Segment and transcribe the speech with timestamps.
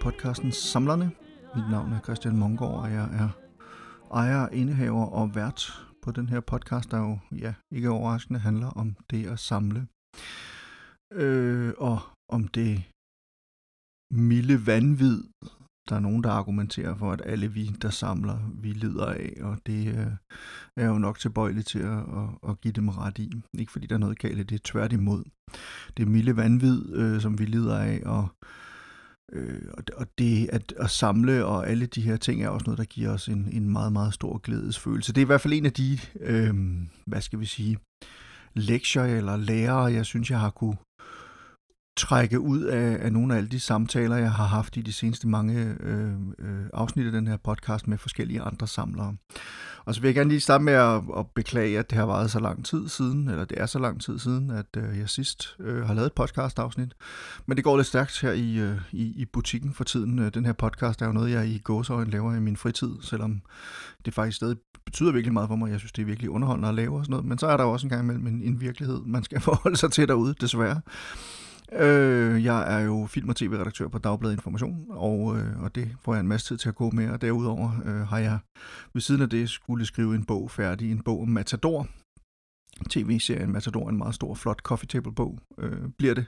[0.00, 1.10] podcasten Samlerne.
[1.56, 3.28] Mit navn er Christian Mongård, og jeg er
[4.14, 8.96] ejer, indehaver og vært på den her podcast, der jo, ja, ikke overraskende handler om
[9.10, 9.86] det at samle.
[11.12, 11.98] Øh, og
[12.28, 12.82] om det
[14.10, 15.22] milde vanvid,
[15.88, 19.58] der er nogen, der argumenterer for, at alle vi, der samler, vi lider af, og
[19.66, 20.12] det øh,
[20.76, 23.32] er jo nok tilbøjeligt til at, at, at give dem ret i.
[23.58, 25.24] Ikke fordi der er noget galt i det, tværtimod.
[25.96, 28.59] Det milde vanvid, øh, som vi lider af, og Øh,
[29.32, 29.62] Øh,
[29.96, 33.10] og det at, at samle og alle de her ting er også noget, der giver
[33.10, 35.12] os en, en meget, meget stor glædesfølelse.
[35.12, 36.54] Det er i hvert fald en af de, øh,
[37.06, 37.78] hvad skal vi sige,
[38.54, 40.76] lektier eller lærere, jeg synes, jeg har kunne
[41.96, 45.28] trække ud af, af nogle af alle de samtaler, jeg har haft i de seneste
[45.28, 49.16] mange øh, øh, afsnit af den her podcast med forskellige andre samlere.
[49.90, 52.30] Og så vil jeg gerne lige starte med at, at beklage, at det har været
[52.30, 55.56] så lang tid siden, eller det er så lang tid siden, at øh, jeg sidst
[55.60, 56.94] øh, har lavet et podcast-afsnit.
[57.46, 60.18] Men det går lidt stærkt her i, øh, i, i butikken for tiden.
[60.18, 63.42] Øh, den her podcast er jo noget, jeg i gåsøjne laver i min fritid, selvom
[64.04, 65.70] det faktisk stadig betyder virkelig meget for mig.
[65.70, 67.26] Jeg synes, det er virkelig underholdende at lave og sådan noget.
[67.26, 69.76] Men så er der jo også en gang imellem en, en virkelighed, man skal forholde
[69.76, 70.80] sig til derude, desværre.
[71.72, 76.14] Øh, jeg er jo film- og tv-redaktør på Dagbladet Information, og, øh, og det får
[76.14, 78.38] jeg en masse tid til at gå med, og derudover øh, har jeg
[78.94, 81.88] ved siden af det skulle skrive en bog færdig, en bog om Matador,
[82.90, 86.26] tv-serien Matador, en meget stor, flot coffee table bog, øh, bliver det,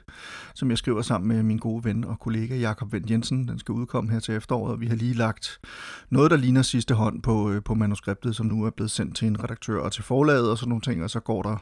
[0.55, 3.47] som jeg skriver sammen med min gode ven og kollega Jakob Vendt Jensen.
[3.47, 5.59] Den skal udkomme her til efteråret, og vi har lige lagt
[6.09, 9.27] noget, der ligner sidste hånd på, øh, på manuskriptet, som nu er blevet sendt til
[9.27, 11.57] en redaktør og til forlaget og sådan nogle ting, og så går der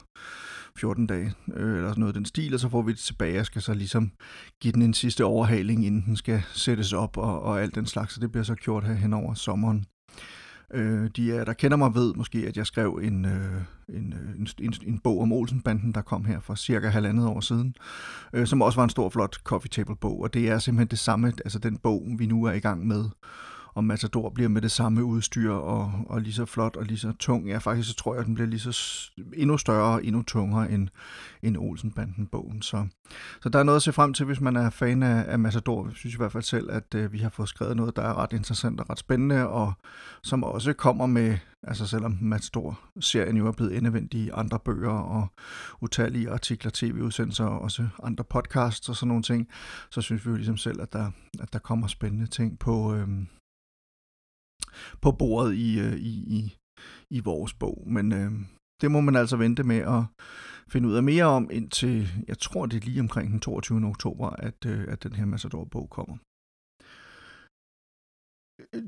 [0.76, 3.62] 14 dage, øh, eller noget den stil, og så får vi det tilbage og skal
[3.62, 4.12] så ligesom
[4.60, 8.14] give den en sidste overhaling, inden den skal sættes op og, og alt den slags,
[8.14, 9.84] så det bliver så gjort her hen over sommeren.
[10.74, 14.36] Øh, de er, der kender mig ved måske, at jeg skrev en, øh, en, øh,
[14.38, 17.74] en, en, en bog om Olsenbanden, der kom her for cirka halvandet år siden,
[18.32, 20.98] øh, som også var en stor, flot coffee table bog, og det er simpelthen det
[20.98, 23.04] samme, altså den bog, vi nu er i gang med
[23.74, 27.12] og Matador bliver med det samme udstyr og, og lige så flot og lige så
[27.18, 27.48] tung.
[27.48, 30.70] Ja, faktisk så tror jeg, at den bliver lige så endnu større og endnu tungere
[30.70, 30.88] end,
[31.42, 32.62] end Olsenbanden-bogen.
[32.62, 32.86] Så,
[33.42, 35.86] så der er noget at se frem til, hvis man er fan af, af Matador.
[35.86, 38.14] Jeg synes i hvert fald selv, at øh, vi har fået skrevet noget, der er
[38.14, 39.72] ret interessant og ret spændende, og
[40.22, 45.26] som også kommer med, altså selvom Matador-serien jo er blevet endevendt i andre bøger og
[45.80, 49.48] utallige artikler, tv-udsendelser og også andre podcasts og sådan nogle ting,
[49.90, 53.08] så synes vi jo ligesom selv, at der, at der kommer spændende ting på, øh,
[55.00, 56.56] på bordet i, øh, i, i,
[57.10, 57.84] i vores bog.
[57.86, 58.30] Men øh,
[58.80, 60.04] det må man altså vente med at
[60.68, 63.86] finde ud af mere om, indtil jeg tror, det er lige omkring den 22.
[63.86, 66.16] oktober, at, øh, at den her Massador-bog kommer.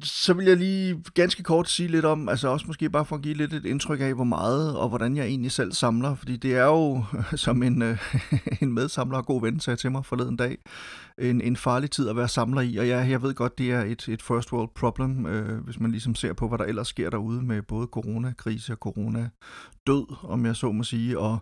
[0.03, 3.23] Så vil jeg lige ganske kort sige lidt om, altså også måske bare for at
[3.23, 6.55] give lidt et indtryk af, hvor meget og hvordan jeg egentlig selv samler, fordi det
[6.55, 7.05] er jo,
[7.37, 7.99] som en, øh,
[8.63, 10.59] en medsamler og god ven sagde til mig forleden dag,
[11.19, 13.81] en, en farlig tid at være samler i, og jeg, jeg ved godt, det er
[13.81, 17.11] et, et first world problem, øh, hvis man ligesom ser på, hvad der ellers sker
[17.11, 19.29] derude med både coronakrise og corona
[19.87, 21.39] død, om jeg så må sige, og,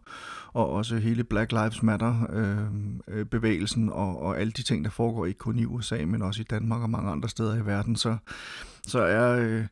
[0.52, 4.90] og også hele Black Lives Matter øh, øh bevægelsen og, og alle de ting, der
[4.90, 7.96] foregår ikke kun i USA, men også i Danmark og mange andre steder i verden,
[7.96, 8.16] så,
[8.86, 9.64] så er øh,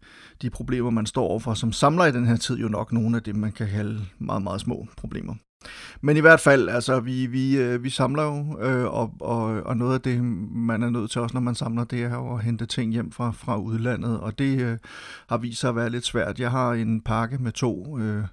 [0.42, 3.22] de problemer, man står overfor som samler i den her tid, jo nok nogle af
[3.22, 5.34] det, man kan kalde meget, meget små problemer.
[6.00, 9.76] Men i hvert fald, altså, vi, vi, øh, vi samler jo, øh, og, og, og
[9.76, 12.42] noget af det, man er nødt til også, når man samler, det er jo at
[12.42, 14.78] hente ting hjem fra, fra udlandet, og det øh,
[15.28, 16.40] har vist sig at være lidt svært.
[16.40, 18.24] Jeg har en pakke med to øh,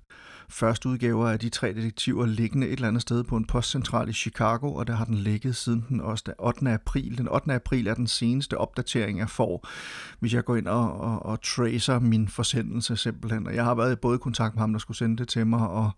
[0.49, 4.13] første udgaver af de tre detektiver liggende et eller andet sted på en postcentral i
[4.13, 6.71] Chicago, og der har den ligget siden den 8.
[6.71, 7.17] april.
[7.17, 7.53] Den 8.
[7.53, 9.67] april er den seneste opdatering, jeg får,
[10.19, 13.47] hvis jeg går ind og, og, og tracer min forsendelse simpelthen.
[13.47, 15.67] Og jeg har været i både kontakt med ham, der skulle sende det til mig,
[15.69, 15.91] og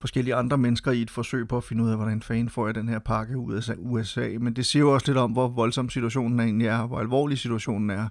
[0.00, 2.74] forskellige andre mennesker i et forsøg på at finde ud af, hvordan fanden får jeg
[2.74, 4.28] den her pakke ud af USA.
[4.40, 7.90] Men det siger jo også lidt om, hvor voldsom situationen egentlig er, hvor alvorlig situationen
[7.90, 8.08] er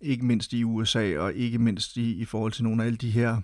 [0.00, 3.10] ikke mindst i USA, og ikke mindst i, i forhold til nogle af alle de
[3.10, 3.36] her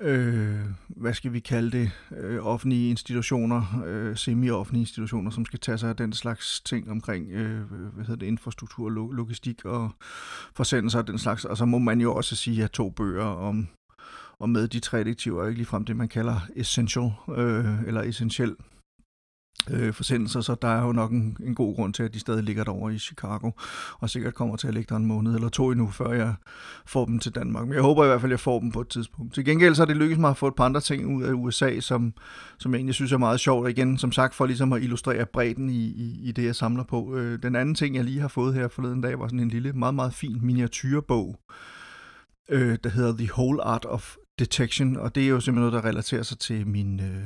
[0.00, 5.78] øh, hvad skal vi kalde det, øh, offentlige institutioner, øh, semi-offentlige institutioner, som skal tage
[5.78, 9.90] sig af den slags ting omkring øh, hvad hedder det, infrastruktur, logistik og
[10.54, 11.44] forsendelser og den slags.
[11.44, 13.68] Og så må man jo også sige, at to bøger om,
[14.38, 18.56] og med de tre adjektiver er ikke ligefrem det, man kalder essential, øh, eller essentiel
[19.70, 22.44] øh, forsendelser, så der er jo nok en, en god grund til, at de stadig
[22.44, 23.50] ligger derovre i Chicago,
[23.98, 26.34] og sikkert kommer til at ligge der en måned eller to endnu, før jeg
[26.86, 27.66] får dem til Danmark.
[27.66, 29.34] Men jeg håber i hvert fald, at jeg får dem på et tidspunkt.
[29.34, 31.32] Til gengæld så er det lykkedes mig at få et par andre ting ud af
[31.32, 32.14] USA, som,
[32.58, 33.64] som jeg egentlig synes er meget sjovt.
[33.64, 36.84] Og igen, som sagt, for ligesom at illustrere bredden i, i, i det, jeg samler
[36.84, 37.16] på.
[37.16, 39.72] Øh, den anden ting, jeg lige har fået her forleden dag, var sådan en lille,
[39.72, 41.40] meget, meget fin miniatyrbog,
[42.48, 45.88] øh, der hedder The Whole Art of Detection, og det er jo simpelthen noget, der
[45.88, 47.24] relaterer sig til min øh,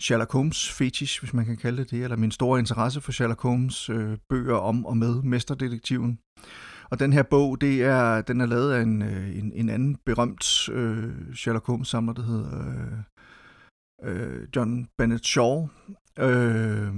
[0.00, 3.42] Sherlock Holmes fetish, hvis man kan kalde det det, eller min store interesse for Sherlock
[3.42, 6.18] Holmes øh, bøger om og med Mesterdetektiven.
[6.90, 9.96] Og den her bog, det er, den er lavet af en, øh, en, en anden
[10.06, 12.98] berømt øh, Sherlock Holmes samler, der hedder øh,
[14.02, 15.68] øh, John Bennett Shaw,
[16.18, 16.94] øh,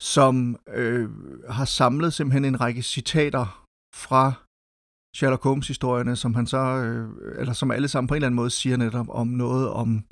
[0.00, 1.10] som øh,
[1.50, 3.64] har samlet simpelthen en række citater
[3.94, 4.32] fra
[5.16, 8.50] Sherlock Holmes-historierne, som han så, øh, eller som alle sammen på en eller anden måde
[8.50, 10.04] siger netop om noget om,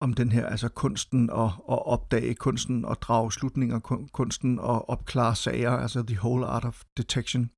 [0.00, 3.78] om den her, altså kunsten at, at opdage, kunsten at drage slutninger,
[4.12, 7.50] kunsten at opklare sager, altså the whole art of detection.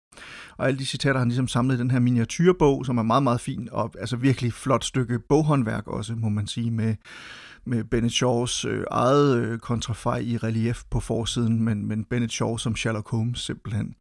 [0.59, 3.23] Og alle de citater har han ligesom samlet i den her miniatyrbog, som er meget,
[3.23, 6.95] meget fin, og altså virkelig flot stykke boghåndværk også, må man sige, med,
[7.67, 12.57] med Bennett Shaws øh, eget øh, kontrafej i relief på forsiden, men, men Bennett Shaw
[12.57, 13.95] som Sherlock Holmes simpelthen.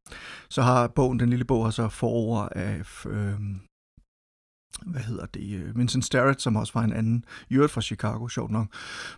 [0.50, 3.40] Så har bogen, den lille bog, har så forord af øh,
[4.86, 8.28] hvad hedder det, øh, Vincent Starrett, som også var en anden, i øvrigt fra Chicago,
[8.28, 8.68] sjovt nok,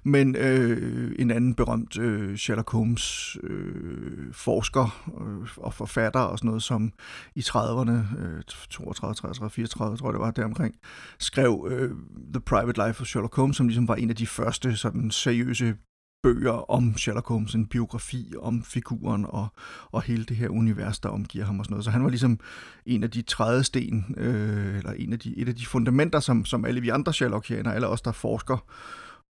[0.04, 6.48] men øh, en anden berømt øh, Sherlock Holmes øh, forsker øh, og forfatter og sådan
[6.48, 6.94] noget, som
[7.36, 10.75] i 30'erne, øh, 32, 33, 34, tror jeg det var deromkring,
[11.19, 11.92] skrev øh,
[12.34, 15.75] The Private Life of Sherlock Holmes, som ligesom var en af de første sådan seriøse
[16.23, 19.47] bøger om Sherlock Holmes, en biografi om figuren og,
[19.91, 21.85] og hele det her univers, der omgiver ham og sådan noget.
[21.85, 22.39] Så han var ligesom
[22.85, 26.65] en af de trædesten, øh, eller en af de, et af de fundamenter, som, som
[26.65, 28.57] alle vi andre Sherlockianer, alle os, der forsker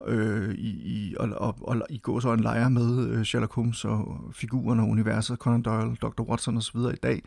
[0.06, 3.84] øh, i, i, og, og, og i går så en lejer med øh, Sherlock Holmes
[3.84, 6.22] og figurerne og universet, Conan Doyle, Dr.
[6.22, 6.76] Watson osv.
[6.76, 7.22] i dag.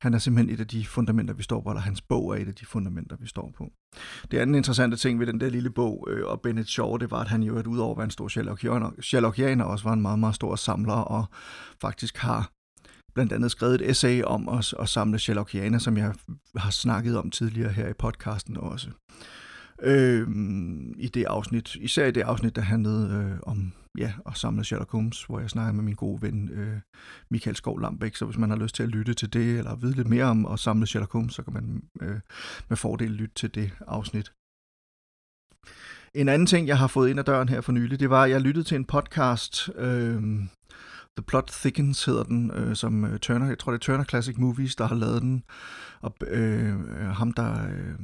[0.00, 2.48] Han er simpelthen et af de fundamenter, vi står på, eller hans bog er et
[2.48, 3.70] af de fundamenter, vi står på.
[4.30, 7.20] Det andet interessante ting ved den der lille bog øh, og Bennett Shaw, det var,
[7.20, 10.18] at han jo at udover at være en stor Sherlockianer, Sherlockianer også var en meget,
[10.18, 11.24] meget stor samler og
[11.80, 12.50] faktisk har
[13.14, 16.14] blandt andet skrevet et essay om at, at samle Sherlockianer, som jeg
[16.56, 18.88] har snakket om tidligere her i podcasten også
[19.82, 20.28] øh,
[20.98, 24.90] i det afsnit, især i det afsnit, der handlede øh, om ja, at samle Sherlock
[24.90, 26.80] Holmes, hvor jeg snakker med min gode ven øh,
[27.30, 29.96] Michael Skov Lambæk, så hvis man har lyst til at lytte til det, eller vide
[29.96, 32.20] lidt mere om at samle Sherlock Holmes, så kan man øh,
[32.68, 34.32] med fordel lytte til det afsnit.
[36.14, 38.30] En anden ting, jeg har fået ind ad døren her for nylig, det var, at
[38.30, 40.22] jeg lyttede til en podcast, øh,
[41.16, 44.36] The Plot Thickens hedder den, øh, som øh, Turner, jeg tror det er Turner Classic
[44.38, 45.42] Movies, der har lavet den,
[46.00, 46.74] og øh,
[47.06, 47.68] ham der...
[47.68, 47.94] Øh,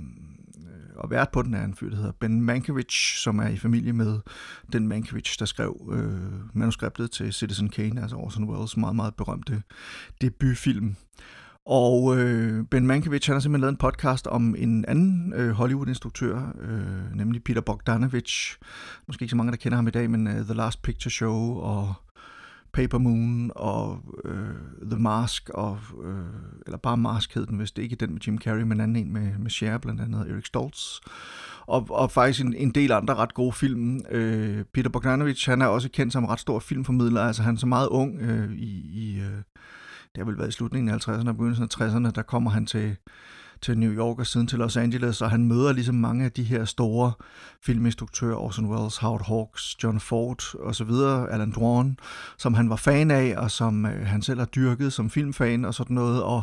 [0.97, 3.93] og vært på den er en fyr, der hedder Ben Mankiewicz, som er i familie
[3.93, 4.21] med
[4.73, 9.63] den Mankiewicz, der skrev øh, manuskriptet til Citizen Kane, altså Orson Welles meget, meget berømte
[10.21, 10.97] debutfilm.
[11.67, 16.55] Og øh, Ben Mankiewicz han har simpelthen lavet en podcast om en anden øh, Hollywood-instruktør,
[16.61, 18.57] øh, nemlig Peter Bogdanovich.
[19.07, 21.59] Måske ikke så mange, der kender ham i dag, men øh, The Last Picture Show
[21.59, 21.95] og
[22.76, 26.19] Paper Moon og øh, The Mask, og, øh,
[26.67, 28.96] eller bare Mask hed den, hvis det ikke er den med Jim Carrey, men anden
[28.96, 31.00] en med, med Cher, blandt andet Eric Stoltz.
[31.67, 34.00] Og, og faktisk en, en del andre ret gode film.
[34.11, 37.67] Øh, Peter Bogdanovich, han er også kendt som ret stor filmformidler, altså han er så
[37.67, 39.43] meget ung øh, i, i øh,
[40.14, 42.67] det har vel været i slutningen af 50'erne og begyndelsen af 60'erne, der kommer han
[42.67, 42.96] til,
[43.62, 46.43] til New York og siden til Los Angeles, og han møder ligesom mange af de
[46.43, 47.12] her store
[47.64, 50.90] filminstruktører, Orson Welles, Howard Hawks, John Ford osv.,
[51.31, 51.99] Alan Dwan,
[52.38, 55.75] som han var fan af, og som øh, han selv har dyrket som filmfan og
[55.75, 56.42] sådan noget, og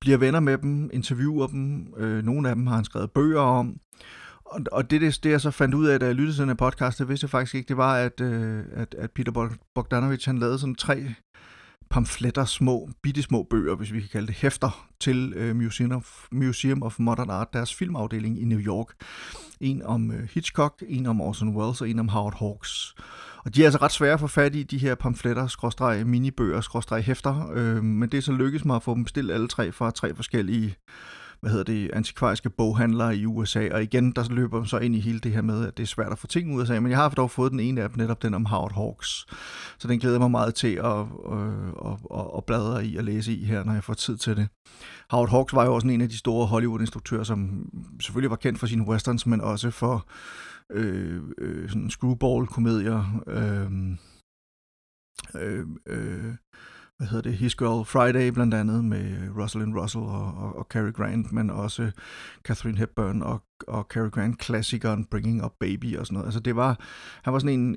[0.00, 3.80] bliver venner med dem, interviewer dem, øh, nogle af dem har han skrevet bøger om,
[4.44, 6.48] og, og det, det, det, jeg så fandt ud af, da jeg lyttede til den
[6.48, 10.28] her podcast, det vidste jeg faktisk ikke, det var, at, øh, at, at Peter Bogdanovich,
[10.28, 11.14] han lavede sådan tre
[11.94, 16.26] pamfletter, små, bitte små bøger, hvis vi kan kalde det, hæfter til øh, Museum, of,
[16.32, 18.86] Museum of Modern Art, deres filmafdeling i New York.
[19.60, 22.94] En om øh, Hitchcock, en om Orson Welles og en om Howard Hawks.
[23.44, 26.60] Og de er altså ret svære at få fat i, de her pamfletter, skråstreg minibøger,
[26.60, 29.72] skråstreg hæfter, øh, men det er så lykkedes mig at få dem bestilt alle tre
[29.72, 30.76] fra tre forskellige
[31.44, 35.20] hvad hedder det, antikvariske boghandlere i USA, og igen, der løber så ind i hele
[35.20, 36.98] det her med, at det er svært at få ting ud af sig, men jeg
[36.98, 39.26] har dog fået den ene af dem, netop den om Howard Hawks,
[39.78, 43.34] så den glæder mig meget til at, øh, at, at, at bladre i og læse
[43.34, 44.48] i her, når jeg får tid til det.
[45.10, 47.68] Howard Hawks var jo også en af de store Hollywood-instruktører, som
[48.00, 50.06] selvfølgelig var kendt for sine westerns, men også for
[50.72, 53.98] øh, øh, sådan screwball-komedier, øhm,
[55.36, 56.34] øh, øh, øh,
[56.96, 60.92] hvad hedder det, His Girl Friday blandt andet med Rosalind Russell og, og, og Cary
[60.92, 61.90] Grant, men også
[62.44, 66.26] Catherine Hepburn og, og Cary Grant klassikeren Bringing Up Baby og sådan noget.
[66.26, 66.80] Altså det var,
[67.22, 67.76] han var sådan en,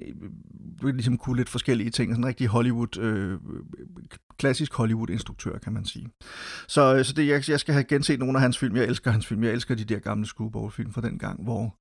[0.84, 3.39] øh, ligesom kunne lidt forskellige ting, sådan en rigtig Hollywood, øh,
[4.38, 6.10] klassisk Hollywood-instruktør, kan man sige.
[6.67, 8.75] Så, øh, så det, jeg, jeg skal have genset nogle af hans film.
[8.75, 9.43] Jeg elsker hans film.
[9.43, 11.75] Jeg elsker de der gamle screwball-film fra den gang, hvor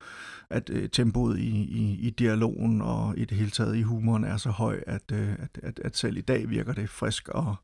[0.51, 4.37] at øh, tempoet i, i, i dialogen og i det hele taget i humoren er
[4.37, 7.57] så høj, at, øh, at, at, at selv i dag virker det frisk og,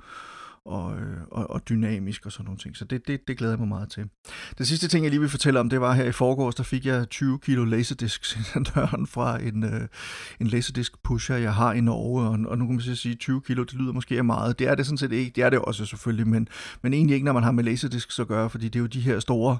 [0.66, 2.76] og, øh, og, og dynamisk og sådan nogle ting.
[2.76, 4.08] Så det, det, det glæder jeg mig meget til.
[4.58, 6.86] Den sidste ting, jeg lige vil fortælle om, det var her i forgårs, der fik
[6.86, 8.38] jeg 20 kilo laserdisk
[8.74, 9.88] døren fra en, øh,
[10.40, 13.62] en laserdisk pusher, jeg har i Norge, og, og nu kan man sige, 20 kilo,
[13.64, 14.58] det lyder måske meget.
[14.58, 16.48] Det er det sådan set ikke, det er det også selvfølgelig, men,
[16.82, 19.00] men egentlig ikke, når man har med laserdisks at gøre, fordi det er jo de
[19.00, 19.58] her store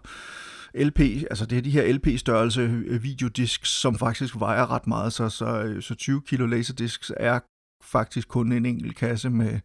[0.75, 5.29] LP, altså det er de her LP-størrelse øh, videodisks, som faktisk vejer ret meget, så,
[5.29, 7.41] så, øh, så 20 kilo laserdisks er
[7.83, 9.61] faktisk kun en enkelt kasse med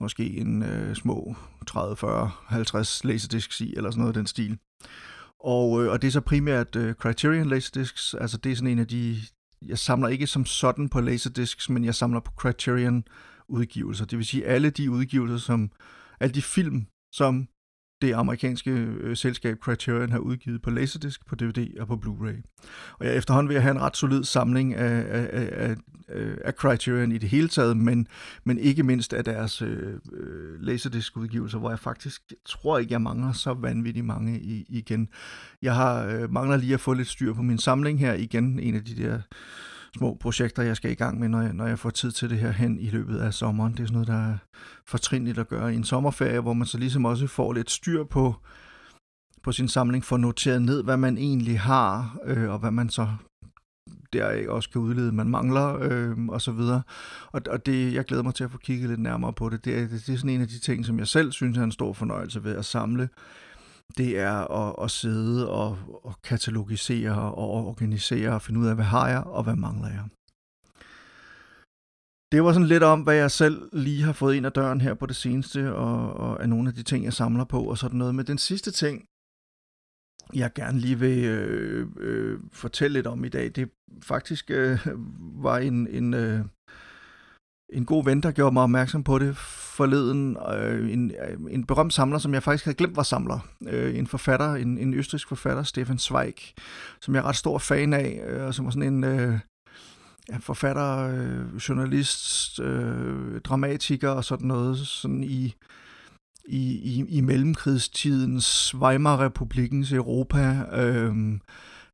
[0.00, 4.58] måske en øh, små 30, 40, 50 laserdisks i, eller sådan noget af den stil.
[5.40, 8.78] Og, øh, og det er så primært øh, Criterion Laserdiscs, altså det er sådan en
[8.78, 9.16] af de,
[9.62, 13.04] jeg samler ikke som sådan på Laserdiscs, men jeg samler på Criterion
[13.48, 14.04] udgivelser.
[14.04, 15.70] Det vil sige alle de udgivelser, som,
[16.20, 17.48] alle de film, som
[18.02, 22.66] det amerikanske øh, selskab Criterion har udgivet på Laserdisc, på DVD og på Blu-ray.
[22.98, 25.76] Og jeg efterhånden vil have en ret solid samling af, af, af,
[26.08, 28.06] øh, af Criterion i det hele taget, men,
[28.44, 33.32] men ikke mindst af deres øh, øh Laserdisc-udgivelser, hvor jeg faktisk tror ikke, jeg mangler
[33.32, 35.08] så vanvittigt mange i, igen.
[35.62, 38.74] Jeg har øh, mangler lige at få lidt styr på min samling her igen, en
[38.74, 39.20] af de der
[39.96, 42.38] små projekter, jeg skal i gang med, når jeg, når jeg får tid til det
[42.38, 43.72] her hen i løbet af sommeren.
[43.72, 44.36] Det er sådan noget, der er
[44.86, 48.34] fortrinligt at gøre i en sommerferie, hvor man så ligesom også får lidt styr på,
[49.42, 53.08] på sin samling, får noteret ned, hvad man egentlig har, øh, og hvad man så
[54.12, 56.82] der også kan udlede, man mangler, øh, og så videre.
[57.32, 59.64] Og, og det, jeg glæder mig til at få kigget lidt nærmere på det.
[59.64, 61.72] Det er, det er sådan en af de ting, som jeg selv synes er en
[61.72, 63.08] stor fornøjelse ved at samle
[63.98, 68.84] det er at, at sidde og, og katalogisere og organisere og finde ud af, hvad
[68.84, 70.04] har jeg og hvad mangler jeg.
[72.32, 74.94] Det var sådan lidt om, hvad jeg selv lige har fået ind ad døren her
[74.94, 77.98] på det seneste, og, og af nogle af de ting, jeg samler på og sådan
[77.98, 78.14] noget.
[78.14, 79.04] Men den sidste ting,
[80.34, 83.70] jeg gerne lige vil øh, øh, fortælle lidt om i dag, det
[84.02, 84.86] faktisk øh,
[85.42, 86.44] var en, en, øh,
[87.72, 90.36] en god ven, der gjorde mig opmærksom på det forleden.
[90.54, 93.38] Øh, en, øh, en berømt samler, som jeg faktisk havde glemt var samler.
[93.68, 96.34] Øh, en forfatter, en, en østrisk forfatter, Stefan Zweig,
[97.00, 99.04] som jeg er ret stor fan af, øh, og som var sådan en...
[99.04, 99.38] Øh,
[100.28, 105.54] ja, forfatter, øh, journalist, øh, dramatiker og sådan noget, sådan i,
[106.48, 110.64] i, i, i mellemkrigstidens Weimar-republikens Europa.
[110.72, 111.14] Øh,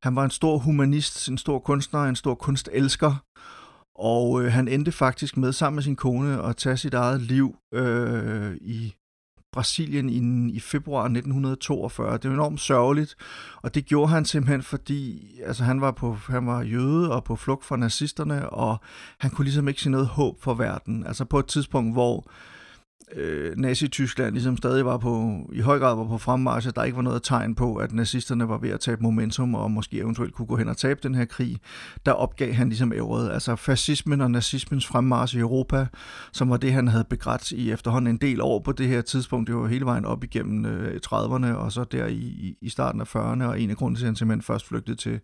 [0.03, 3.15] han var en stor humanist, en stor kunstner, en stor kunstelsker,
[3.99, 7.55] og øh, han endte faktisk med sammen med sin kone at tage sit eget liv
[7.73, 8.93] øh, i
[9.51, 12.17] Brasilien i, i februar 1942.
[12.17, 13.15] Det var enormt sørgeligt,
[13.55, 17.35] og det gjorde han simpelthen, fordi altså, han, var på, han var jøde og på
[17.35, 18.77] flugt fra nazisterne, og
[19.19, 21.07] han kunne ligesom ikke se noget håb for verden.
[21.07, 22.31] Altså på et tidspunkt, hvor
[23.15, 26.95] øh, Nazi-Tyskland ligesom stadig var på, i høj grad var på fremmarch, at der ikke
[26.95, 30.45] var noget tegn på, at nazisterne var ved at tabe momentum, og måske eventuelt kunne
[30.45, 31.57] gå hen og tabe den her krig,
[32.05, 33.31] der opgav han ligesom ævret.
[33.31, 35.87] Altså fascismen og nazismens fremmarch i Europa,
[36.31, 39.47] som var det, han havde begrædt i efterhånden en del år på det her tidspunkt.
[39.47, 43.15] Det var hele vejen op igennem øh, 30'erne, og så der i, i starten af
[43.15, 45.19] 40'erne, og en af grunden til, at han simpelthen først flygtede til,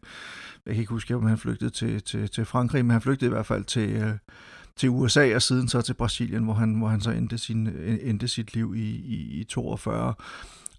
[0.66, 3.34] jeg kan ikke huske, om han flygtede til, til, til Frankrig, men han flygtede i
[3.34, 4.14] hvert fald til, øh,
[4.80, 7.68] til USA og siden så til Brasilien, hvor han, hvor han så endte, sin,
[8.02, 10.14] endte sit liv i, i, i 42,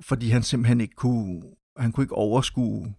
[0.00, 1.42] fordi han simpelthen ikke kunne,
[1.76, 2.94] han kunne ikke overskue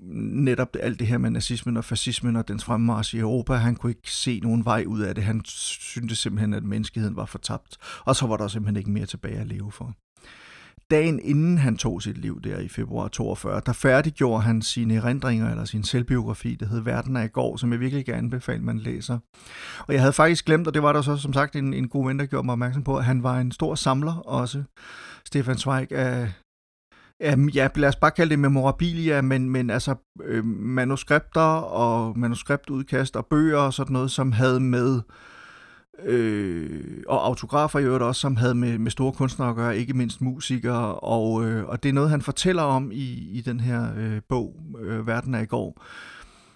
[0.00, 3.54] netop alt det her med nazismen og fascismen og dens fremmarsch i Europa.
[3.54, 5.24] Han kunne ikke se nogen vej ud af det.
[5.24, 7.76] Han syntes simpelthen, at menneskeheden var fortabt.
[8.04, 9.94] Og så var der simpelthen ikke mere tilbage at leve for
[10.90, 15.50] dagen inden han tog sit liv der i februar 42, der færdiggjorde han sine erindringer
[15.50, 18.78] eller sin selvbiografi, der hed Verden af i går, som jeg virkelig gerne anbefale, man
[18.78, 19.18] læser.
[19.78, 22.06] Og jeg havde faktisk glemt, og det var der så som sagt en, en god
[22.06, 24.62] ven, der gjorde mig opmærksom på, at han var en stor samler også,
[25.24, 26.28] Stefan Zweig, af,
[27.54, 33.26] ja, lad os bare kalde det memorabilia, men, men altså øh, manuskripter og manuskriptudkast og
[33.26, 35.02] bøger og sådan noget, som havde med øh,
[36.02, 39.94] Øh, og autografer i øvrigt også, som havde med, med store kunstnere at gøre, ikke
[39.94, 43.88] mindst musikere, og, øh, og det er noget, han fortæller om i, i den her
[43.96, 45.82] øh, bog, øh, Verden er i går.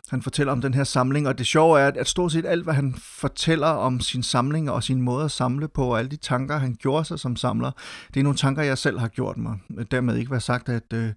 [0.09, 2.65] Han fortæller om den her samling, og det sjove er, at, at stort set alt,
[2.65, 6.17] hvad han fortæller om sin samling og sin måde at samle på, og alle de
[6.17, 7.71] tanker, han gjorde sig som samler,
[8.15, 9.59] det er nogle tanker, jeg selv har gjort mig.
[9.91, 11.11] Dermed ikke være sagt, at øh,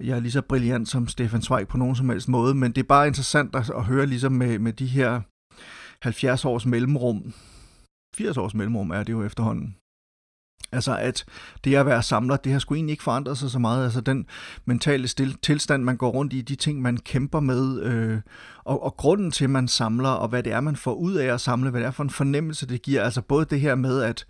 [0.00, 2.82] jeg er lige så brilliant som Stefan Zweig på nogen som helst måde, men det
[2.82, 5.20] er bare interessant at, at høre ligesom med, med de her
[6.02, 7.32] 70 års mellemrum,
[8.14, 9.76] 80 års mellemrum er det jo efterhånden.
[10.72, 11.24] Altså at
[11.64, 13.84] det at være samler, det har sgu egentlig ikke forandret sig så meget.
[13.84, 14.26] Altså den
[14.64, 18.20] mentale stil, tilstand, man går rundt i, de ting, man kæmper med, øh,
[18.64, 21.34] og, og grunden til, at man samler, og hvad det er, man får ud af
[21.34, 23.02] at samle, hvad det er for en fornemmelse, det giver.
[23.02, 24.26] Altså både det her med, at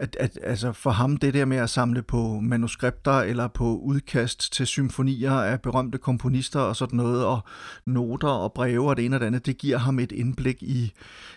[0.00, 4.52] at, at altså for ham det der med at samle på manuskripter eller på udkast
[4.52, 7.40] til symfonier af berømte komponister og sådan noget, og
[7.86, 10.92] noter og breve og det ene og det andet, det giver ham et indblik i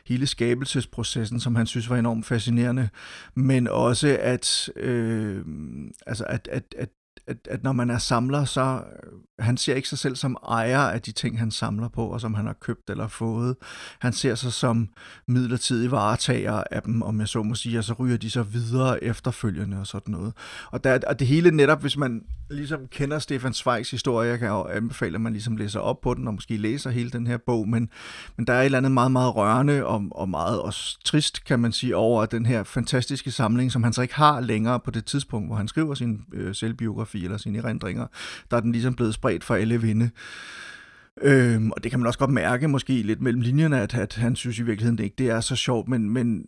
[0.06, 2.90] hele skabelsesprocessen, som han synes var enormt fascinerende,
[3.36, 5.46] men også at, øh,
[6.08, 6.90] altså at, at, at
[7.28, 10.80] at, at når man er samler, så øh, han ser ikke sig selv som ejer
[10.80, 13.56] af de ting, han samler på, og som han har købt eller fået.
[14.00, 14.90] Han ser sig som
[15.28, 19.04] midlertidig varetager af dem, om jeg så må sige, og så ryger de så videre
[19.04, 20.34] efterfølgende og sådan noget.
[20.72, 22.22] Og, der, og det hele netop, hvis man
[22.56, 26.28] ligesom kender Stefan Zweigs historie, jeg kan anbefale, at man ligesom læser op på den,
[26.28, 27.90] og måske læser hele den her bog, men,
[28.38, 31.60] men der er et eller andet meget, meget rørende og, og meget også trist, kan
[31.60, 35.06] man sige, over den her fantastiske samling, som han så ikke har længere på det
[35.06, 38.08] tidspunkt, hvor han skriver sin øh, selvbiografi eller sine erindringer,
[38.52, 40.10] der er den ligesom blevet spredt for alle vinde.
[41.22, 44.36] Øhm, og det kan man også godt mærke, måske lidt mellem linjerne, at, at han
[44.36, 46.44] synes i virkeligheden det ikke det er så sjovt, men, men,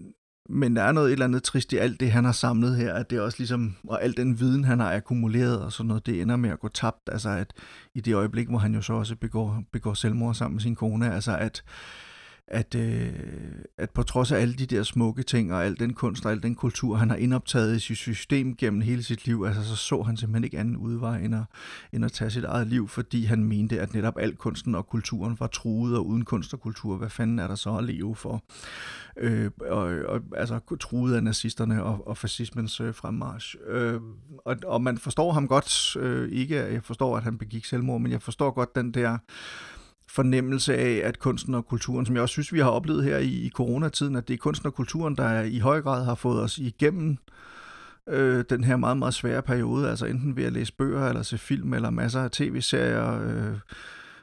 [0.50, 2.94] men der er noget et eller andet trist i alt det, han har samlet her,
[2.94, 6.06] at det er også ligesom, og al den viden, han har akkumuleret og sådan noget,
[6.06, 7.54] det ender med at gå tabt, altså at
[7.94, 11.14] i det øjeblik, hvor han jo så også begår, begår selvmord sammen med sin kone,
[11.14, 11.64] altså at,
[12.48, 13.14] at, øh,
[13.78, 16.44] at på trods af alle de der smukke ting og al den kunst og al
[16.44, 20.02] den kultur, han har indoptaget i sit system gennem hele sit liv, altså så så
[20.02, 21.44] han simpelthen ikke anden udvej end at,
[21.94, 25.38] end at tage sit eget liv, fordi han mente, at netop al kunsten og kulturen
[25.40, 28.44] var truet, og uden kunst og kultur, hvad fanden er der så at leve for?
[29.18, 33.56] Øh, og, og altså truet af nazisterne og, og fascismens øh, fremmarsch.
[33.68, 34.02] Øh,
[34.46, 38.12] og, og man forstår ham godt, øh, ikke jeg forstår, at han begik selvmord, men
[38.12, 39.18] jeg forstår godt den der
[40.14, 43.28] fornemmelse af, at kunsten og kulturen, som jeg også synes, vi har oplevet her i,
[43.28, 46.58] i coronatiden, at det er kunsten og kulturen, der i høj grad har fået os
[46.58, 47.18] igennem
[48.10, 51.38] øh, den her meget, meget svære periode, altså enten ved at læse bøger, eller se
[51.38, 53.58] film, eller masser af tv-serier, øh,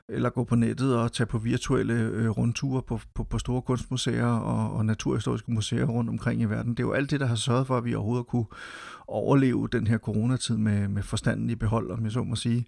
[0.09, 4.27] eller gå på nettet og tage på virtuelle øh, rundture på, på, på store kunstmuseer
[4.27, 6.71] og, og naturhistoriske museer rundt omkring i verden.
[6.71, 8.47] Det er jo alt det, der har sørget for, at vi overhovedet kunne
[9.09, 12.67] overleve den her coronatid med, med forstanden i behold, om jeg så må sige.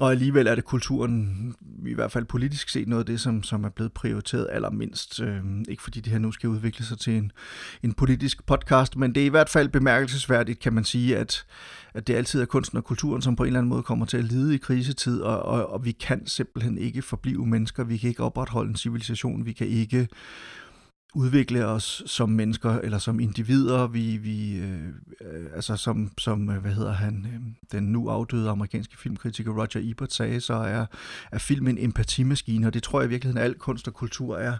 [0.00, 1.54] Og alligevel er det kulturen,
[1.86, 5.20] i hvert fald politisk set, noget af det, som, som er blevet prioriteret allermindst.
[5.20, 7.32] Øh, ikke fordi det her nu skal udvikle sig til en,
[7.82, 11.44] en politisk podcast, men det er i hvert fald bemærkelsesværdigt, kan man sige, at,
[11.94, 14.16] at det altid er kunsten og kulturen, som på en eller anden måde kommer til
[14.16, 18.08] at lide i krisetid, og, og, og vi kan simpelthen ikke forblive mennesker, vi kan
[18.08, 20.08] ikke opretholde en civilisation, vi kan ikke
[21.14, 23.86] udvikle os som mennesker eller som individer.
[23.86, 24.88] Vi, vi øh,
[25.54, 27.40] altså som, som, øh, hvad hedder han, øh,
[27.72, 30.86] den nu afdøde amerikanske filmkritiker Roger Ebert sagde, så er,
[31.32, 34.56] er film en empatimaskine, og det tror jeg i virkeligheden al kunst og kultur er.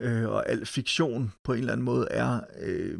[0.00, 2.98] Øh, og al fiktion på en eller anden måde er øh,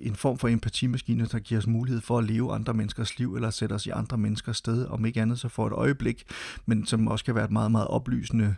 [0.00, 3.50] en form for empatimaskine, der giver os mulighed for at leve andre menneskers liv, eller
[3.50, 6.24] sætte os i andre menneskers sted, om ikke andet så for et øjeblik,
[6.66, 8.54] men som også kan være et meget, meget oplysende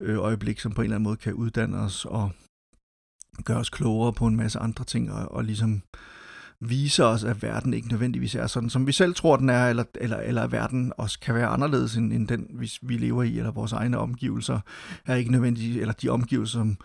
[0.00, 2.30] øh, øjeblik, som på en eller anden måde kan uddanne os og
[3.44, 5.82] gøre os klogere på en masse andre ting, og, og ligesom
[6.60, 9.84] vise os, at verden ikke nødvendigvis er sådan, som vi selv tror, den er, eller,
[9.94, 13.38] eller, eller at verden også kan være anderledes end, end den, vi, vi lever i,
[13.38, 14.60] eller vores egne omgivelser
[15.06, 16.76] er ikke nødvendigvis, eller de omgivelser, som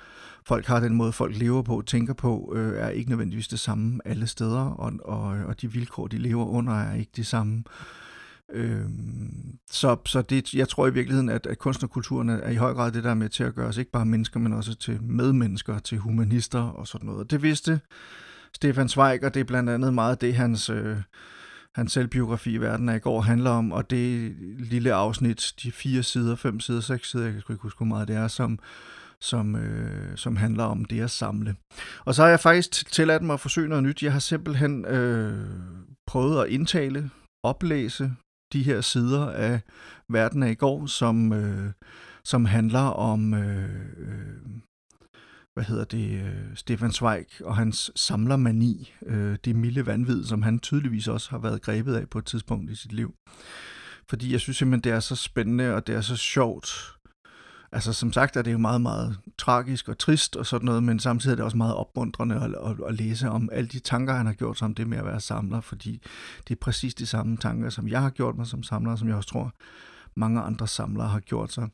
[0.45, 3.99] folk har, den måde folk lever på, tænker på, øh, er ikke nødvendigvis det samme
[4.05, 7.57] alle steder, og, og, og de vilkår, de lever under, er ikke det samme.
[7.57, 8.02] Øh,
[8.51, 12.55] Øhm, så så det, jeg tror i virkeligheden, at, at kunst og kulturen er i
[12.55, 14.75] høj grad det, der er med til at gøre os ikke bare mennesker, men også
[14.75, 17.31] til medmennesker, til humanister og sådan noget.
[17.31, 17.79] Det vidste
[18.55, 20.97] Stefan Zweig, og det er blandt andet meget det, hans, øh,
[21.75, 26.03] hans selvbiografi i verden af i går handler om, og det lille afsnit, de fire
[26.03, 28.59] sider, fem sider, seks sider, jeg kan ikke huske, hvor meget det er, som,
[29.21, 31.55] som, øh, som handler om det at samle.
[32.05, 34.03] Og så har jeg faktisk tilladt mig at forsøge noget nyt.
[34.03, 35.47] Jeg har simpelthen øh,
[36.07, 37.09] prøvet at indtale,
[37.43, 38.11] oplæse
[38.53, 39.61] de her sider af
[40.09, 41.71] verden af i går, som, øh,
[42.23, 44.37] som handler om, øh, øh,
[45.53, 50.59] hvad hedder det, øh, Stefan Zweig og hans samlermani, øh, det milde vanvid, som han
[50.59, 53.15] tydeligvis også har været grebet af på et tidspunkt i sit liv.
[54.09, 56.69] Fordi jeg synes simpelthen, det er så spændende, og det er så sjovt,
[57.73, 60.99] altså som sagt er det jo meget, meget tragisk og trist og sådan noget, men
[60.99, 64.25] samtidig er det også meget opmuntrende at, at, at læse om alle de tanker, han
[64.25, 66.01] har gjort sig om det med at være samler, fordi
[66.47, 69.15] det er præcis de samme tanker, som jeg har gjort mig som samler, som jeg
[69.15, 69.53] også tror,
[70.15, 71.69] mange andre samlere har gjort sig.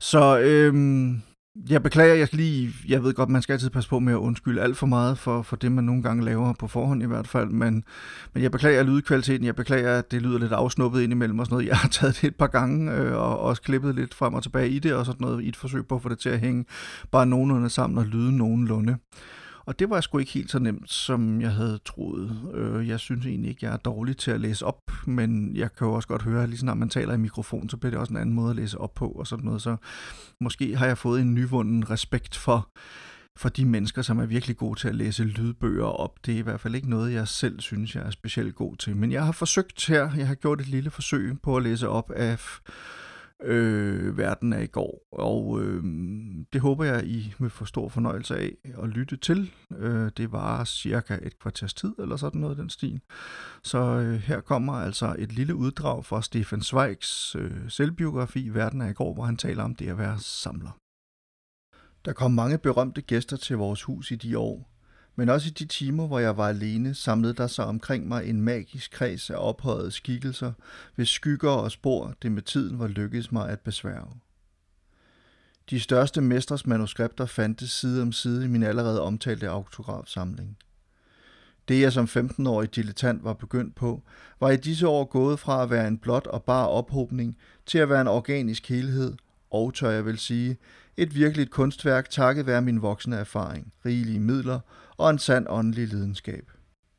[0.00, 1.22] Så øhm,
[1.70, 4.16] jeg beklager, jeg skal lige, jeg ved godt, man skal altid passe på med at
[4.16, 7.28] undskylde alt for meget for, for det, man nogle gange laver på forhånd i hvert
[7.28, 7.84] fald, men,
[8.32, 11.68] men jeg beklager lydkvaliteten, jeg beklager, at det lyder lidt afsnuppet indimellem og sådan noget.
[11.68, 14.70] Jeg har taget det et par gange øh, og også klippet lidt frem og tilbage
[14.70, 16.64] i det og sådan noget i et forsøg på at få det til at hænge
[17.10, 18.96] bare nogenlunde sammen og lyde nogenlunde.
[19.66, 22.50] Og det var sgu ikke helt så nemt, som jeg havde troet.
[22.54, 25.86] Øh, jeg synes egentlig ikke, jeg er dårlig til at læse op, men jeg kan
[25.86, 28.12] jo også godt høre, at lige snart man taler i mikrofon, så bliver det også
[28.12, 29.62] en anden måde at læse op på og sådan noget.
[29.62, 29.76] Så
[30.40, 32.68] måske har jeg fået en nyvunden respekt for
[33.36, 36.26] for de mennesker, som er virkelig gode til at læse lydbøger op.
[36.26, 38.96] Det er i hvert fald ikke noget, jeg selv synes, jeg er specielt god til.
[38.96, 42.10] Men jeg har forsøgt her, jeg har gjort et lille forsøg på at læse op
[42.10, 42.38] af
[43.42, 45.06] øh, Verden af i går.
[45.12, 45.84] Og øh,
[46.52, 49.52] det håber jeg, I vil få stor fornøjelse af at lytte til.
[49.78, 53.00] Øh, det var cirka et kvarters tid, eller sådan noget den stil.
[53.62, 58.90] Så øh, her kommer altså et lille uddrag fra Stefan Zweigs øh, selvbiografi Verden af
[58.90, 60.78] i går, hvor han taler om det at være samler.
[62.04, 64.73] Der kom mange berømte gæster til vores hus i de år,
[65.16, 68.42] men også i de timer, hvor jeg var alene, samlede der sig omkring mig en
[68.42, 70.52] magisk kreds af ophøjede skikkelser,
[70.94, 74.20] hvis skygger og spor det med tiden var lykkedes mig at besværge.
[75.70, 80.56] De største mestres manuskripter fandtes side om side i min allerede omtalte autografsamling.
[81.68, 84.02] Det, jeg som 15-årig dilettant var begyndt på,
[84.40, 87.88] var i disse år gået fra at være en blot og bare ophobning til at
[87.88, 89.14] være en organisk helhed,
[89.50, 90.56] og tør jeg vel sige,
[90.96, 94.60] et virkeligt kunstværk takket være min voksne erfaring, rigelige midler
[94.96, 96.50] og en sand åndelig lidenskab.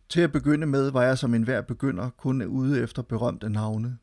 [0.10, 3.98] Til at begynde med var jeg som enhver begynder kun ude efter berømte navne.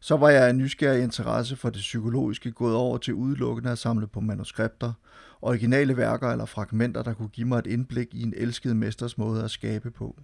[0.00, 4.06] Så var jeg af nysgerrig interesse for det psykologiske gået over til udelukkende at samle
[4.06, 4.92] på manuskripter,
[5.42, 9.44] originale værker eller fragmenter, der kunne give mig et indblik i en elsket mesters måde
[9.44, 10.20] at skabe på.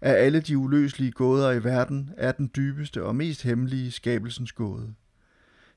[0.00, 4.94] Af alle de uløselige gåder i verden er den dybeste og mest hemmelige skabelsens gåde.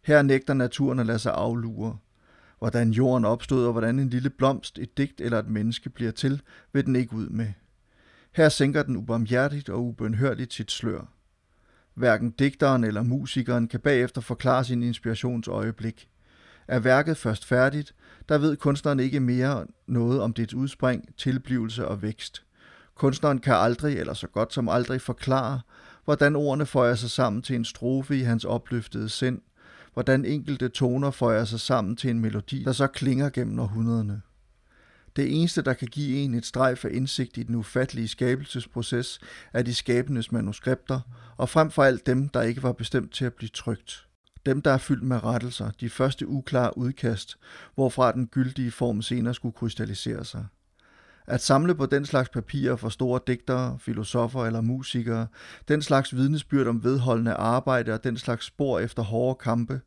[0.04, 1.98] Her nægter naturen at lade sig aflure–
[2.62, 6.42] Hvordan jorden opstod og hvordan en lille blomst, et digt eller et menneske bliver til,
[6.74, 7.48] vil den ikke ud med.
[8.32, 11.14] Her sænker den ubarmhjertigt og ubønhørligt sit slør.
[11.94, 16.10] Hverken digteren eller musikeren kan bagefter forklare sin inspirationsøjeblik.
[16.68, 17.96] Er værket først færdigt,
[18.30, 22.44] der ved kunstneren ikke mere noget om dets udspring, tilblivelse og vækst.
[22.96, 25.62] Kunstneren kan aldrig, eller så godt som aldrig, forklare,
[26.06, 29.42] hvordan ordene føjer sig sammen til en strofe i hans opløftede sind,
[29.94, 34.22] hvordan enkelte toner føjer sig sammen til en melodi, der så klinger gennem århundrederne.
[35.16, 39.20] Det eneste, der kan give en et strejf af indsigt i den ufattelige skabelsesproces,
[39.54, 41.00] er de skabendes manuskripter,
[41.38, 44.08] og frem for alt dem, der ikke var bestemt til at blive trygt.
[44.46, 47.38] Dem, der er fyldt med rettelser, de første uklare udkast,
[47.76, 50.46] hvorfra den gyldige form senere skulle krystallisere sig.
[51.28, 55.28] At samle på den slags papirer for store digtere, filosofer eller musikere,
[55.68, 59.82] den slags vidnesbyrd om vedholdende arbejde og den slags spor efter hårde kampe,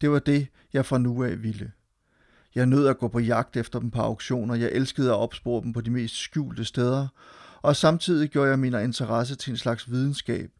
[0.00, 1.72] det var det, jeg fra nu af ville.
[2.54, 5.72] Jeg nød at gå på jagt efter dem på auktioner, jeg elskede at opspore dem
[5.72, 7.08] på de mest skjulte steder,
[7.62, 10.50] og samtidig gjorde jeg min interesse til en slags videnskab.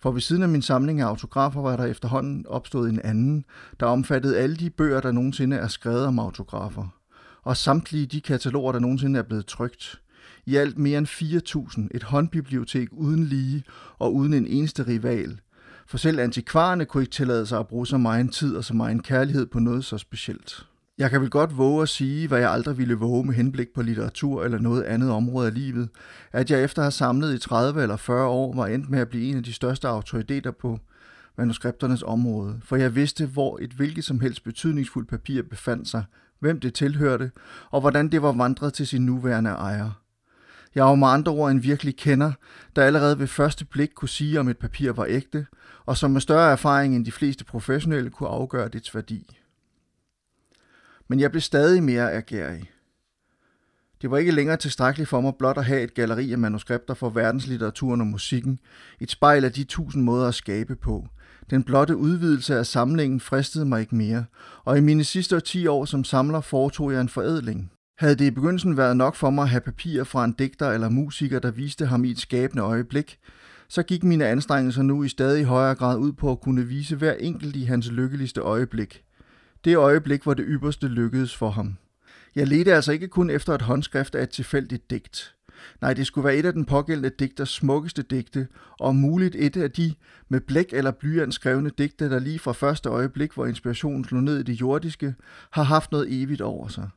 [0.00, 3.44] For ved siden af min samling af autografer var der efterhånden opstået en anden,
[3.80, 7.01] der omfattede alle de bøger, der nogensinde er skrevet om autografer
[7.42, 10.00] og samtlige de kataloger, der nogensinde er blevet trygt.
[10.46, 13.64] I alt mere end 4.000, et håndbibliotek uden lige
[13.98, 15.40] og uden en eneste rival.
[15.86, 19.04] For selv antikvarerne kunne ikke tillade sig at bruge så meget tid og så meget
[19.04, 20.66] kærlighed på noget så specielt.
[20.98, 23.82] Jeg kan vel godt våge at sige, hvad jeg aldrig ville våge med henblik på
[23.82, 25.88] litteratur eller noget andet område af livet,
[26.32, 29.08] at jeg efter at have samlet i 30 eller 40 år var endt med at
[29.08, 30.78] blive en af de største autoriteter på
[31.38, 36.04] manuskripternes område, for jeg vidste, hvor et hvilket som helst betydningsfuldt papir befandt sig,
[36.42, 37.30] hvem det tilhørte,
[37.70, 39.90] og hvordan det var vandret til sin nuværende ejer.
[40.74, 42.32] Jeg var med andre ord en virkelig kender,
[42.76, 45.46] der allerede ved første blik kunne sige, om et papir var ægte,
[45.86, 49.38] og som med større erfaring end de fleste professionelle kunne afgøre dets værdi.
[51.08, 52.70] Men jeg blev stadig mere agerig.
[54.02, 57.10] Det var ikke længere tilstrækkeligt for mig blot at have et galleri af manuskripter for
[57.10, 58.58] verdenslitteraturen og musikken,
[59.00, 61.08] et spejl af de tusind måder at skabe på,
[61.52, 64.24] den blotte udvidelse af samlingen fristede mig ikke mere,
[64.64, 67.72] og i mine sidste 10 år som samler foretog jeg en forædling.
[67.98, 70.88] Havde det i begyndelsen været nok for mig at have papirer fra en digter eller
[70.88, 73.18] musiker, der viste ham i et skabende øjeblik,
[73.68, 77.12] så gik mine anstrengelser nu i stadig højere grad ud på at kunne vise hver
[77.12, 79.02] enkelt i hans lykkeligste øjeblik.
[79.64, 81.76] Det øjeblik, hvor det ypperste lykkedes for ham.
[82.34, 85.34] Jeg ledte altså ikke kun efter et håndskrift af et tilfældigt digt.
[85.80, 88.48] Nej, det skulle være et af den pågældende digters smukkeste digte,
[88.80, 89.94] og muligt et af de
[90.28, 94.38] med blæk eller blyant skrevne digte, der lige fra første øjeblik, hvor inspirationen slog ned
[94.38, 95.14] i det jordiske,
[95.50, 96.88] har haft noget evigt over sig.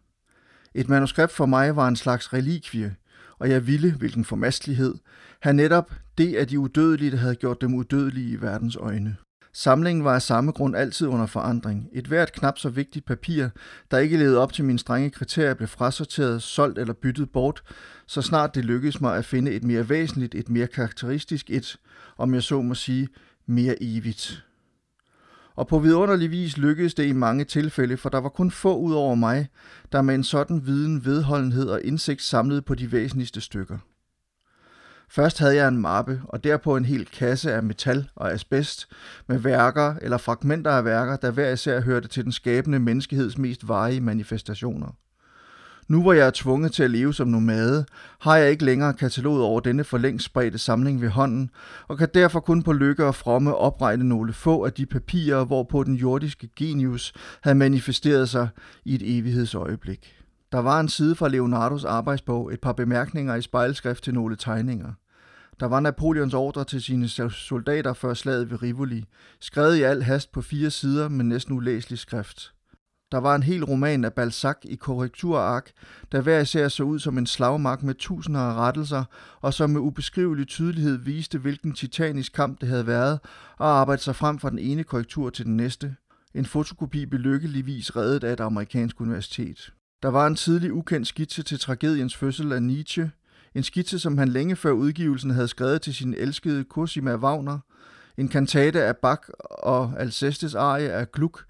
[0.73, 2.95] Et manuskript for mig var en slags relikvie,
[3.39, 4.95] og jeg ville, hvilken formastelighed,
[5.39, 9.15] have netop det af de udødelige, der havde gjort dem udødelige i verdens øjne.
[9.57, 11.89] Samlingen var af samme grund altid under forandring.
[11.93, 13.47] Et hvert knap så vigtigt papir,
[13.91, 17.63] der ikke levede op til mine strenge kriterier, blev frasorteret, solgt eller byttet bort,
[18.07, 21.77] så snart det lykkedes mig at finde et mere væsentligt, et mere karakteristisk, et,
[22.17, 23.07] om jeg så må sige,
[23.45, 24.45] mere evigt.
[25.55, 28.93] Og på vidunderlig vis lykkedes det i mange tilfælde, for der var kun få ud
[28.93, 29.47] over mig,
[29.91, 33.77] der med en sådan viden, vedholdenhed og indsigt samlede på de væsentligste stykker.
[35.09, 38.87] Først havde jeg en mappe, og derpå en hel kasse af metal og asbest,
[39.27, 43.67] med værker eller fragmenter af værker, der hver især hørte til den skabende menneskeheds mest
[43.67, 44.95] varige manifestationer.
[45.87, 47.85] Nu hvor jeg er tvunget til at leve som nomade,
[48.19, 51.49] har jeg ikke længere kataloget over denne for længst spredte samling ved hånden,
[51.87, 55.83] og kan derfor kun på lykke og fromme opregne nogle få af de papirer, hvorpå
[55.83, 58.47] den jordiske genius havde manifesteret sig
[58.85, 60.24] i et evighedsøjeblik.
[60.55, 64.93] Der var en side fra Leonardos arbejdsbog, et par bemærkninger i spejlskrift til nogle tegninger.
[65.59, 69.05] Der var Napoleons ordre til sine soldater før slaget ved Rivoli,
[69.39, 72.53] skrevet i al hast på fire sider med næsten ulæselig skrift.
[73.11, 75.71] Der var en hel roman af Balzac i korrekturark,
[76.11, 79.03] der hver især så ud som en slagmark med tusinder af rettelser,
[79.41, 83.19] og som med ubeskrivelig tydelighed viste, hvilken titanisk kamp det havde været,
[83.57, 85.95] og arbejde sig frem fra den ene korrektur til den næste.
[86.33, 89.73] En fotokopi blev lykkeligvis reddet af et amerikansk universitet.
[90.05, 93.11] Der var en tidlig ukendt skitse til tragediens fødsel af Nietzsche,
[93.55, 97.59] en skitse, som han længe før udgivelsen havde skrevet til sin elskede Cosima Wagner,
[98.17, 101.45] en kantate af Bach og Alcestes arie af Gluck,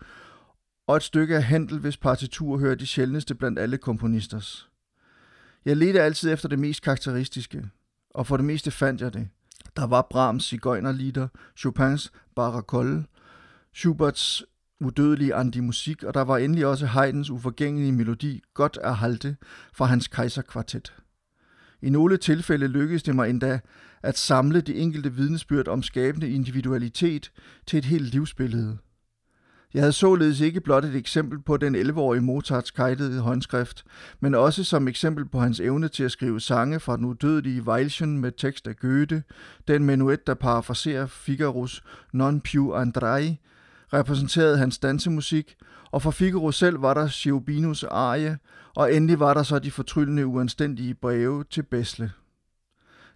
[0.88, 4.70] og et stykke af Handel, hvis partitur hører de sjældneste blandt alle komponisters.
[5.66, 7.70] Jeg ledte altid efter det mest karakteristiske,
[8.10, 9.28] og for det meste fandt jeg det.
[9.76, 13.06] Der var Brahms Sigøjnerlieder, Chopins Barcarolle,
[13.74, 14.44] Schuberts
[14.80, 19.38] udødelige antimusik, og der var endelig også Haydns uforgængelige melodi, godt at halte,
[19.74, 20.94] fra hans kejserkvartet.
[21.82, 23.60] I nogle tilfælde lykkedes det mig endda
[24.04, 27.32] at samle de enkelte vidnesbyrd om skabende individualitet
[27.68, 28.78] til et helt livsbillede.
[29.74, 33.84] Jeg havde således ikke blot et eksempel på den 11-årige Mozarts kejtede håndskrift,
[34.20, 38.18] men også som eksempel på hans evne til at skrive sange fra den udødelige Weilchen
[38.18, 39.24] med tekst af Goethe,
[39.68, 41.84] den menuet, der parafraserer Figaros
[42.14, 43.40] Non più andrai,
[44.00, 45.56] repræsenterede hans dansemusik,
[45.92, 48.38] og for Figaro selv var der Cherubinus arie,
[48.76, 52.12] og endelig var der så de fortryllende uanstændige breve til Besle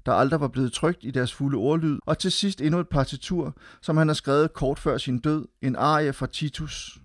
[0.06, 3.56] der aldrig var blevet trygt i deres fulde ordlyd, og til sidst endnu et partitur,
[3.82, 7.00] som han har skrevet kort før sin død, en arie fra Titus.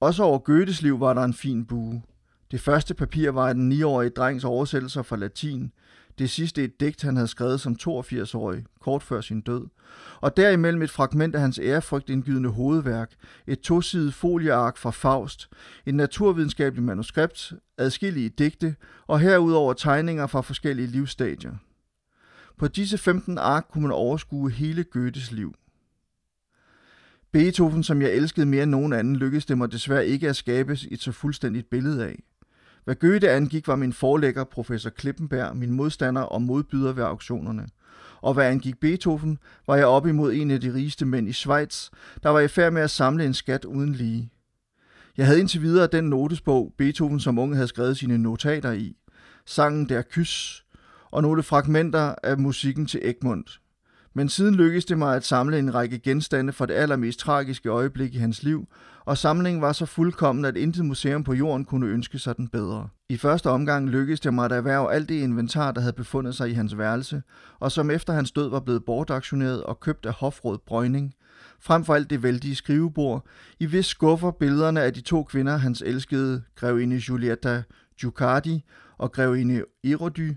[0.00, 2.02] Også over Goethes liv var der en fin bue.
[2.50, 5.72] Det første papir var den 9-årige drengs oversættelser fra latin,
[6.18, 9.66] det sidste et digt, han havde skrevet som 82-årig, kort før sin død.
[10.20, 13.10] Og derimellem et fragment af hans ærefrygtindgydende hovedværk,
[13.46, 15.48] et tosidet folieark fra Faust,
[15.86, 21.52] et naturvidenskabeligt manuskript, adskillige digte og herudover tegninger fra forskellige livsstadier.
[22.58, 25.54] På disse 15 ark kunne man overskue hele Goethes liv.
[27.32, 30.78] Beethoven, som jeg elskede mere end nogen anden, lykkedes det mig desværre ikke at skabe
[30.90, 32.22] et så fuldstændigt billede af.
[32.84, 37.66] Hvad Goethe angik, var min forlægger, professor Klippenberg, min modstander og modbyder ved auktionerne.
[38.20, 41.90] Og hvad angik Beethoven, var jeg op imod en af de rigeste mænd i Schweiz,
[42.22, 44.30] der var i færd med at samle en skat uden lige.
[45.16, 48.96] Jeg havde indtil videre den notesbog, Beethoven som unge havde skrevet sine notater i.
[49.46, 50.64] Sangen Der Kys
[51.10, 53.60] og nogle fragmenter af musikken til Egmont.
[54.14, 58.14] Men siden lykkedes det mig at samle en række genstande fra det allermest tragiske øjeblik
[58.14, 58.68] i hans liv,
[59.04, 62.88] og samlingen var så fuldkommen, at intet museum på jorden kunne ønske sig den bedre.
[63.08, 66.50] I første omgang lykkedes det mig at erhverve alt det inventar, der havde befundet sig
[66.50, 67.22] i hans værelse,
[67.60, 71.14] og som efter hans død var blevet bortaktioneret og købt af hofråd Brøgning,
[71.60, 73.26] frem for alt det vældige skrivebord,
[73.60, 77.62] i hvis skuffer billederne af de to kvinder, hans elskede grevinde Julietta
[78.00, 78.64] Giucardi
[78.98, 80.36] og grevinde Erody,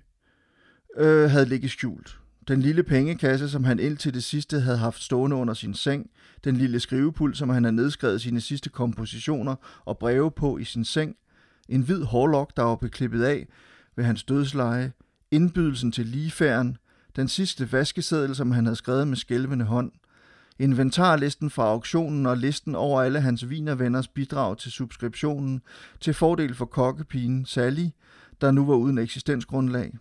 [0.97, 2.19] øh, havde ligget skjult.
[2.47, 6.09] Den lille pengekasse, som han indtil det sidste havde haft stående under sin seng,
[6.43, 9.55] den lille skrivepult, som han havde nedskrevet sine sidste kompositioner
[9.85, 11.15] og breve på i sin seng,
[11.69, 13.47] en hvid hårlok, der var beklippet af
[13.95, 14.91] ved hans dødsleje,
[15.31, 16.77] indbydelsen til ligefærden,
[17.15, 19.91] den sidste vaskeseddel, som han havde skrevet med skælvende hånd,
[20.59, 25.61] inventarlisten fra auktionen og listen over alle hans vinervenners bidrag til subskriptionen.
[25.99, 27.87] Til fordel for kokkepigen Sally,
[28.41, 29.93] der nu var uden eksistensgrundlag.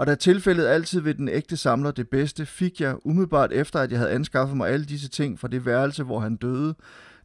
[0.00, 3.90] Og da tilfældet altid ved den ægte samler det bedste, fik jeg, umiddelbart efter at
[3.90, 6.74] jeg havde anskaffet mig alle disse ting fra det værelse, hvor han døde,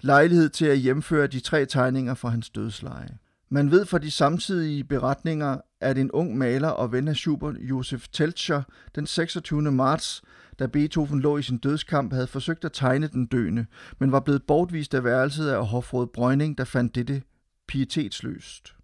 [0.02, 3.18] lejlighed til at hjemføre de tre tegninger fra hans dødsleje.
[3.50, 8.08] Man ved fra de samtidige beretninger, at en ung maler og ven af Schubert, Josef
[8.08, 8.64] Teltscher,
[8.96, 9.62] den 26.
[9.62, 10.22] marts,
[10.60, 13.66] da Beethoven lå i sin dødskamp, havde forsøgt at tegne den døende,
[14.00, 17.22] men var blevet bortvist af værelset af hofråd Brøgning, der fandt dette
[17.68, 18.75] pietetsløst.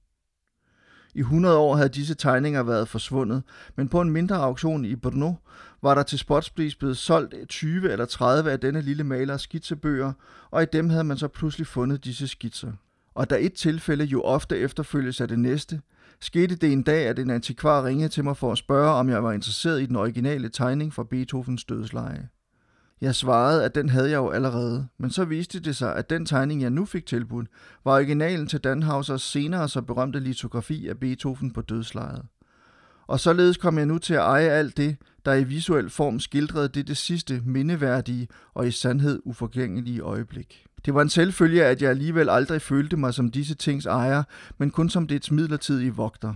[1.16, 3.44] I 100 år havde disse tegninger været forsvundet,
[3.76, 5.34] men på en mindre auktion i Brno
[5.82, 10.14] var der til spotspris blevet solgt 20 eller 30 af denne lille malers skitsebøger,
[10.52, 12.72] og i dem havde man så pludselig fundet disse skitser.
[13.16, 15.82] Og da et tilfælde jo ofte efterfølges af det næste,
[16.20, 19.24] skete det en dag, at en antikvar ringede til mig for at spørge, om jeg
[19.24, 22.30] var interesseret i den originale tegning fra Beethovens dødsleje.
[23.02, 26.26] Jeg svarede, at den havde jeg jo allerede, men så viste det sig, at den
[26.26, 27.48] tegning, jeg nu fik tilbudt,
[27.86, 32.22] var originalen til Danhausers senere så berømte litografi af Beethoven på dødslejet.
[33.08, 36.68] Og således kom jeg nu til at eje alt det, der i visuel form skildrede
[36.68, 40.66] det det sidste mindeværdige og i sandhed uforgængelige øjeblik.
[40.86, 44.24] Det var en selvfølge, at jeg alligevel aldrig følte mig som disse tings ejer,
[44.58, 46.34] men kun som dets midlertidige vogter.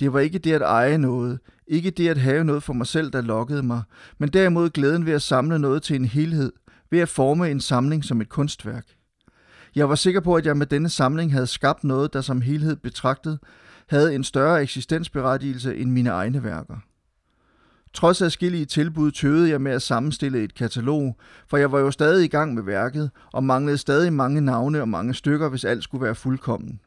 [0.00, 3.10] Det var ikke det at eje noget, ikke det at have noget for mig selv,
[3.10, 3.82] der lokkede mig,
[4.18, 6.52] men derimod glæden ved at samle noget til en helhed,
[6.90, 8.86] ved at forme en samling som et kunstværk.
[9.74, 12.76] Jeg var sikker på, at jeg med denne samling havde skabt noget, der som helhed
[12.76, 13.38] betragtet
[13.88, 16.76] havde en større eksistensberettigelse end mine egne værker.
[17.94, 21.16] Trods adskillige tilbud tøvede jeg med at sammenstille et katalog,
[21.48, 24.88] for jeg var jo stadig i gang med værket og manglede stadig mange navne og
[24.88, 26.80] mange stykker, hvis alt skulle være fuldkommen.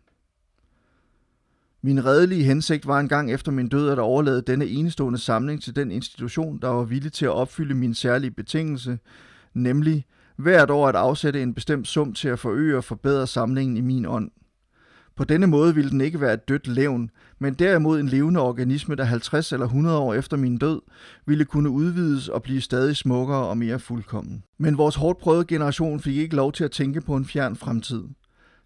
[1.83, 5.91] Min redelige hensigt var engang efter min død at overlade denne enestående samling til den
[5.91, 8.99] institution, der var villig til at opfylde min særlige betingelse,
[9.53, 13.81] nemlig hvert år at afsætte en bestemt sum til at forøge og forbedre samlingen i
[13.81, 14.31] min ånd.
[15.15, 18.95] På denne måde ville den ikke være et dødt levn, men derimod en levende organisme,
[18.95, 20.81] der 50 eller 100 år efter min død
[21.25, 24.43] ville kunne udvides og blive stadig smukkere og mere fuldkommen.
[24.57, 28.03] Men vores hårdt prøvede generation fik ikke lov til at tænke på en fjern fremtid.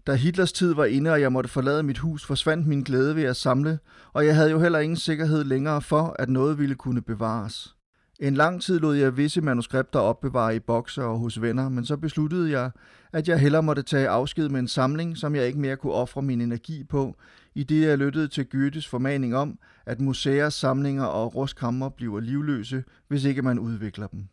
[0.08, 3.24] Da Hitlers tid var inde, og jeg måtte forlade mit hus, forsvandt min glæde ved
[3.24, 3.80] at samle,
[4.14, 7.76] og jeg havde jo heller ingen sikkerhed længere for, at noget ville kunne bevares.
[8.20, 11.98] En lang tid lod jeg visse manuskripter opbevare i bokser og hos venner, men så
[11.98, 12.72] besluttede jeg,
[13.14, 16.22] at jeg hellere måtte tage afsked med en samling, som jeg ikke mere kunne ofre
[16.22, 17.16] min energi på,
[17.56, 22.84] i det jeg lyttede til Goethes formaning om, at museer, samlinger og rustkammer bliver livløse,
[23.08, 24.28] hvis ikke man udvikler dem.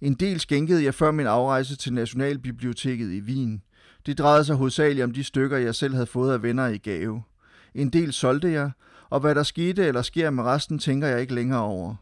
[0.00, 3.62] En del skænkede jeg før min afrejse til Nationalbiblioteket i Wien.
[4.06, 7.22] Det drejede sig hovedsageligt om de stykker, jeg selv havde fået af venner i gave.
[7.74, 8.70] En del solgte jeg,
[9.10, 11.94] og hvad der skete eller sker med resten, tænker jeg ikke længere over.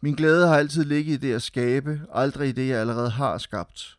[0.00, 3.38] Min glæde har altid ligget i det at skabe, aldrig i det, jeg allerede har
[3.38, 3.98] skabt.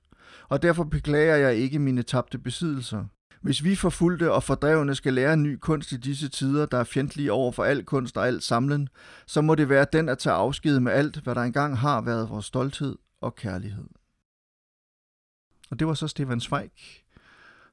[0.50, 3.06] Og derfor beklager jeg ikke mine tabte besiddelser.
[3.42, 6.84] Hvis vi forfulgte og fordrevne skal lære en ny kunst i disse tider, der er
[6.84, 8.90] fjendtlige over for al kunst og alt samlen,
[9.28, 12.30] så må det være den at tage afsked med alt, hvad der engang har været
[12.30, 13.86] vores stolthed og kærlighed.
[15.72, 16.72] Og det var så Stefan Zweig,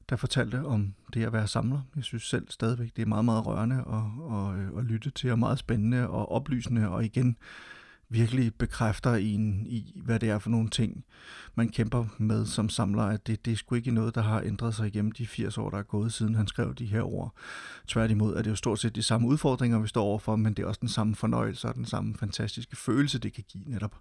[0.09, 1.81] der fortalte om det at være samler.
[1.95, 5.39] Jeg synes selv stadigvæk, det er meget, meget rørende at, at, at lytte til, og
[5.39, 7.37] meget spændende og oplysende, og igen
[8.09, 11.05] virkelig bekræfter en i, hvad det er for nogle ting,
[11.55, 14.75] man kæmper med som samler, at det, det er sgu ikke noget, der har ændret
[14.75, 17.35] sig igennem de 80 år, der er gået, siden han skrev de her ord.
[17.87, 20.67] Tværtimod er det jo stort set de samme udfordringer, vi står overfor, men det er
[20.67, 23.95] også den samme fornøjelse og den samme fantastiske følelse, det kan give netop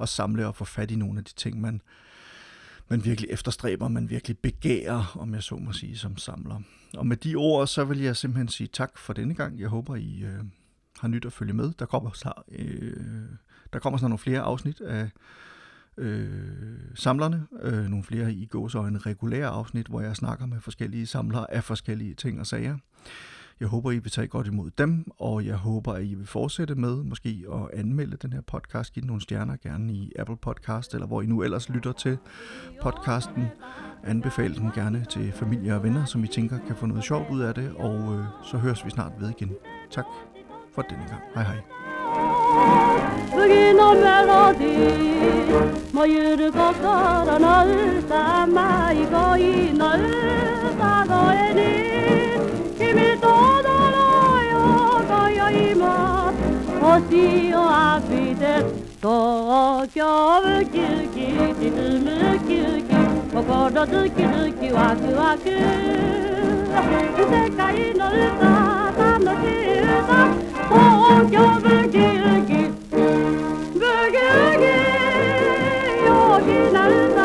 [0.00, 1.82] at samle og få fat i nogle af de ting, man,
[2.88, 6.60] man virkelig efterstræber, man virkelig begærer, om jeg så må sige, som samler.
[6.96, 9.60] Og med de ord, så vil jeg simpelthen sige tak for denne gang.
[9.60, 10.44] Jeg håber, I øh,
[10.98, 11.72] har nyt at følge med.
[11.78, 12.96] Der kommer snart, øh,
[13.72, 15.10] der kommer snart nogle flere afsnit af
[15.96, 18.48] øh, samlerne, øh, nogle flere i
[18.86, 22.78] en regulære afsnit, hvor jeg snakker med forskellige samlere af forskellige ting og sager.
[23.60, 26.74] Jeg håber, I vil tage godt imod dem, og jeg håber, at I vil fortsætte
[26.74, 30.94] med måske at anmelde den her podcast, give den nogle stjerner, gerne i Apple Podcast,
[30.94, 32.18] eller hvor I nu ellers lytter til
[32.82, 33.44] podcasten.
[34.04, 37.40] Anbefale den gerne til familie og venner, som I tænker kan få noget sjovt ud
[37.40, 39.52] af det, og øh, så høres vi snart ved igen.
[39.90, 40.06] Tak
[40.74, 41.22] for denne gang.
[41.34, 41.60] Hej hej.
[43.32, 43.82] Bugün
[56.92, 57.00] 星
[57.54, 58.44] を浴びて
[59.00, 60.04] 東京
[60.44, 61.72] ウキウキ沈
[62.04, 62.92] むウキウキ
[63.32, 65.48] 心ズキズキワクワク
[67.16, 70.36] 世界の歌楽しい歌
[70.68, 72.52] 東京ウキウキ
[72.92, 74.68] ブギウギ
[76.04, 76.10] 陽
[76.44, 77.21] 気な歌